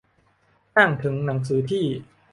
[0.77, 1.85] อ้างถึงหนังสือที่